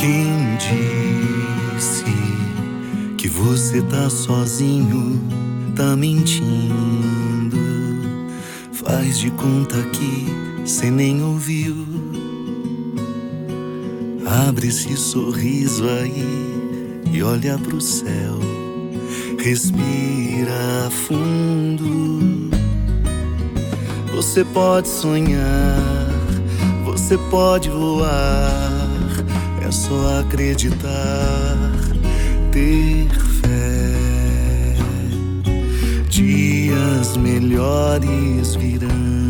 [0.00, 2.04] Quem disse
[3.18, 5.20] que você tá sozinho,
[5.76, 7.58] tá mentindo.
[8.72, 10.26] Faz de conta que
[10.66, 11.86] cê nem ouviu.
[14.48, 16.24] Abre esse sorriso aí
[17.12, 18.38] e olha pro céu.
[19.38, 22.48] Respira fundo.
[24.14, 25.76] Você pode sonhar,
[26.86, 28.49] você pode voar.
[29.70, 31.56] É só acreditar,
[32.50, 33.08] ter
[33.40, 34.74] fé.
[36.08, 39.29] Dias melhores virão.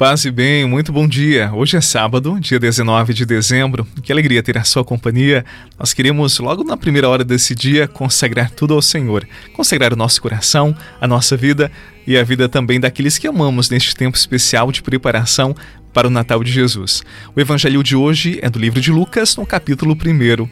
[0.00, 1.52] Paz e bem, muito bom dia.
[1.52, 3.86] Hoje é sábado, dia 19 de dezembro.
[4.02, 5.44] Que alegria ter a sua companhia.
[5.78, 9.28] Nós queremos, logo na primeira hora desse dia, consagrar tudo ao Senhor.
[9.52, 11.70] Consagrar o nosso coração, a nossa vida
[12.06, 15.54] e a vida também daqueles que amamos neste tempo especial de preparação
[15.92, 17.02] para o Natal de Jesus.
[17.36, 20.48] O evangelho de hoje é do livro de Lucas, no capítulo 1.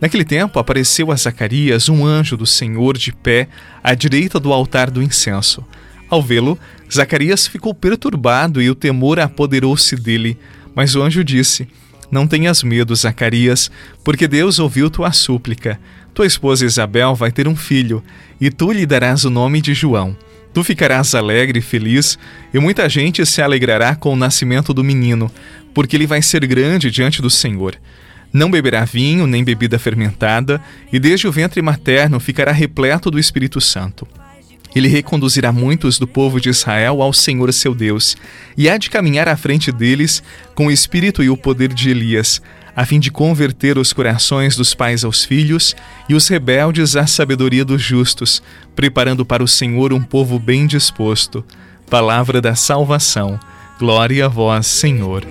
[0.00, 3.48] Naquele tempo apareceu a Zacarias um anjo do Senhor de pé
[3.84, 5.62] à direita do altar do incenso.
[6.10, 6.58] Ao vê-lo,
[6.92, 10.38] Zacarias ficou perturbado e o temor apoderou-se dele.
[10.74, 11.68] Mas o anjo disse:
[12.10, 13.70] Não tenhas medo, Zacarias,
[14.02, 15.78] porque Deus ouviu tua súplica.
[16.14, 18.02] Tua esposa Isabel vai ter um filho,
[18.40, 20.16] e tu lhe darás o nome de João.
[20.52, 22.18] Tu ficarás alegre e feliz,
[22.52, 25.30] e muita gente se alegrará com o nascimento do menino,
[25.74, 27.76] porque ele vai ser grande diante do Senhor.
[28.32, 30.60] Não beberá vinho nem bebida fermentada,
[30.92, 34.08] e desde o ventre materno ficará repleto do Espírito Santo.
[34.74, 38.16] Ele reconduzirá muitos do povo de Israel ao Senhor seu Deus,
[38.56, 40.22] e há de caminhar à frente deles
[40.54, 42.40] com o espírito e o poder de Elias,
[42.76, 45.74] a fim de converter os corações dos pais aos filhos
[46.08, 48.42] e os rebeldes à sabedoria dos justos,
[48.76, 51.44] preparando para o Senhor um povo bem disposto.
[51.90, 53.40] Palavra da salvação.
[53.78, 55.24] Glória a vós, Senhor.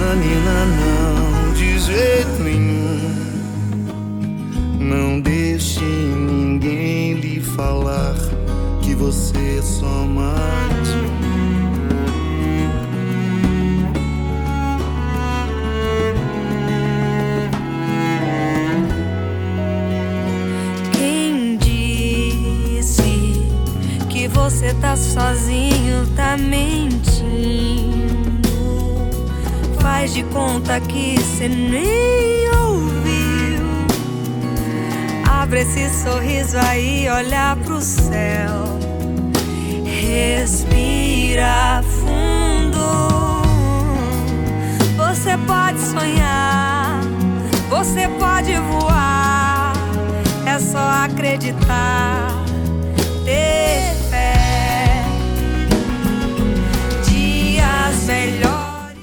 [0.00, 2.98] Nananina, não, de jeito nenhum.
[4.78, 8.16] Não deixe ninguém lhe falar
[8.80, 11.10] que você é só mais um.
[20.92, 23.02] Quem disse
[24.08, 25.79] que você tá sozinho,
[30.10, 33.62] Faz de conta que cê nem ouviu.
[35.30, 38.76] Abre esse sorriso aí, olha pro céu.
[39.84, 42.80] Respira fundo.
[44.96, 47.02] Você pode sonhar,
[47.68, 49.72] você pode voar.
[50.44, 52.39] É só acreditar,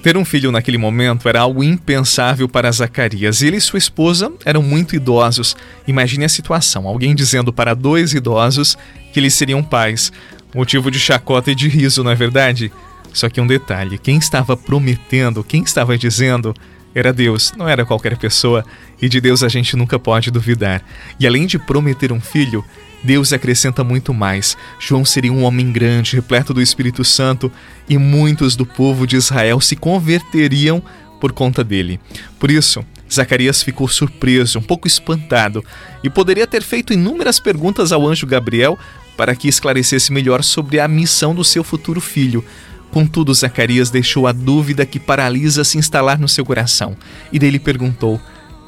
[0.07, 3.41] Ter um filho naquele momento era algo impensável para Zacarias.
[3.41, 5.53] Ele e sua esposa eram muito idosos.
[5.85, 8.77] Imagine a situação: alguém dizendo para dois idosos
[9.11, 10.13] que eles seriam pais.
[10.55, 12.71] Motivo de chacota e de riso, não é verdade?
[13.11, 16.55] Só que um detalhe: quem estava prometendo, quem estava dizendo,
[16.97, 18.65] era Deus, não era qualquer pessoa,
[18.99, 20.83] e de Deus a gente nunca pode duvidar.
[21.19, 22.65] E além de prometer um filho,
[23.03, 24.57] Deus acrescenta muito mais.
[24.79, 27.51] João seria um homem grande, repleto do Espírito Santo,
[27.87, 30.81] e muitos do povo de Israel se converteriam
[31.21, 31.99] por conta dele.
[32.39, 35.63] Por isso, Zacarias ficou surpreso, um pouco espantado,
[36.03, 38.75] e poderia ter feito inúmeras perguntas ao anjo Gabriel
[39.15, 42.43] para que esclarecesse melhor sobre a missão do seu futuro filho.
[42.97, 46.97] Contudo, Zacarias deixou a dúvida que paralisa se instalar no seu coração,
[47.31, 48.19] e dele perguntou: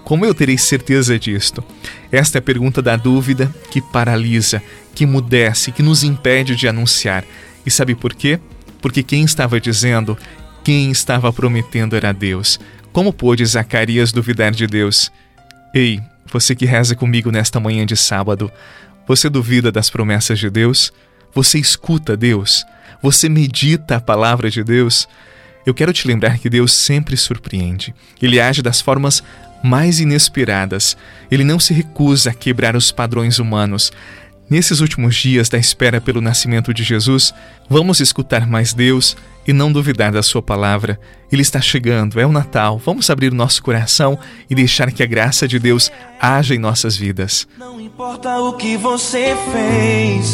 [0.04, 1.64] Como eu terei certeza disto?
[2.12, 4.62] Esta é a pergunta da dúvida que paralisa,
[4.94, 7.26] que mudece, que nos impede de anunciar.
[7.66, 8.40] E sabe por quê?
[8.80, 10.16] Porque quem estava dizendo,
[10.64, 12.60] quem estava prometendo era Deus.
[12.94, 15.12] Como pôde Zacarias duvidar de Deus?
[15.74, 16.00] Ei,
[16.32, 18.52] você que reza comigo nesta manhã de sábado,
[19.08, 20.94] você duvida das promessas de Deus?
[21.34, 22.66] Você escuta Deus?
[23.02, 25.08] Você medita a palavra de Deus?
[25.66, 27.94] Eu quero te lembrar que Deus sempre surpreende.
[28.22, 29.24] Ele age das formas
[29.64, 30.98] mais inesperadas.
[31.30, 33.92] Ele não se recusa a quebrar os padrões humanos.
[34.50, 37.32] Nesses últimos dias da espera pelo nascimento de Jesus,
[37.70, 39.16] vamos escutar mais Deus
[39.48, 41.00] e não duvidar da Sua palavra.
[41.32, 42.80] Ele está chegando, é o Natal.
[42.84, 44.18] Vamos abrir nosso coração
[44.50, 47.48] e deixar que a graça de Deus haja em nossas vidas.
[47.60, 50.34] Não importa o que você fez,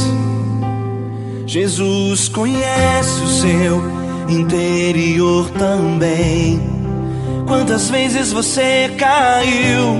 [1.45, 3.81] Jesus conhece o seu
[4.29, 6.59] interior também.
[7.47, 9.95] Quantas vezes você caiu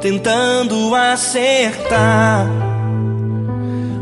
[0.00, 2.66] tentando acertar?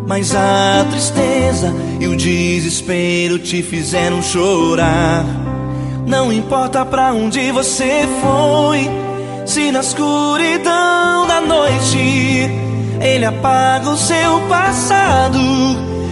[0.06, 5.24] mas a tristeza e o desespero te fizeram chorar.
[6.06, 8.90] Não importa pra onde você foi,
[9.46, 12.50] se na escuridão da noite
[13.00, 15.38] ele apaga o seu passado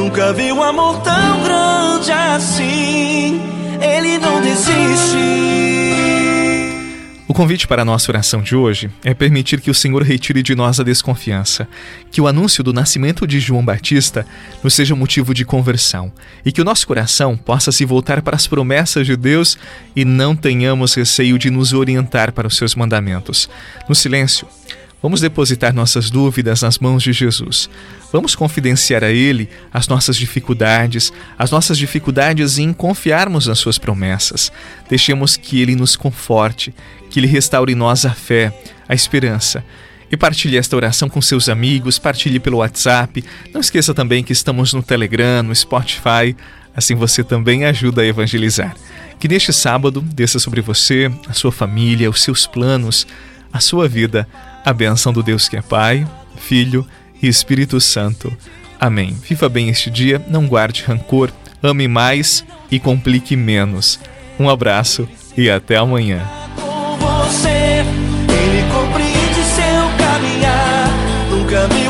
[0.00, 3.38] Nunca vi um amor tão grande assim.
[3.82, 5.18] Ele não desiste.
[7.28, 10.54] O convite para a nossa oração de hoje é permitir que o Senhor retire de
[10.54, 11.68] nós a desconfiança,
[12.10, 14.24] que o anúncio do nascimento de João Batista
[14.64, 16.10] nos seja motivo de conversão
[16.46, 19.58] e que o nosso coração possa se voltar para as promessas de Deus
[19.94, 23.50] e não tenhamos receio de nos orientar para os seus mandamentos.
[23.86, 24.48] No silêncio,
[25.02, 27.70] Vamos depositar nossas dúvidas nas mãos de Jesus.
[28.12, 34.52] Vamos confidenciar a Ele as nossas dificuldades, as nossas dificuldades em confiarmos nas Suas promessas.
[34.90, 36.74] Deixemos que Ele nos conforte,
[37.08, 38.52] que Ele restaure em nós a fé,
[38.86, 39.64] a esperança.
[40.12, 43.24] E partilhe esta oração com seus amigos, partilhe pelo WhatsApp.
[43.54, 46.36] Não esqueça também que estamos no Telegram, no Spotify.
[46.76, 48.76] Assim você também ajuda a evangelizar.
[49.18, 53.06] Que neste sábado desça sobre você, a sua família, os seus planos,
[53.52, 54.26] a sua vida
[54.64, 56.86] a benção do Deus que é Pai, Filho
[57.22, 58.32] e Espírito Santo.
[58.78, 59.16] Amém.
[59.28, 61.30] Viva bem este dia, não guarde rancor,
[61.62, 64.00] ame mais e complique menos.
[64.38, 66.26] Um abraço e até amanhã.
[66.56, 67.84] Com você,
[68.28, 70.70] ele compreende seu caminhar.
[71.68, 71.89] Vi